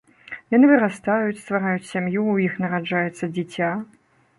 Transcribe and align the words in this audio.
Яны 0.55 0.65
вырастаюць, 0.71 1.43
ствараюць 1.43 1.87
сям'ю, 1.93 2.21
у 2.35 2.37
іх 2.49 2.59
нараджаецца 2.67 3.35
дзіця. 3.39 3.75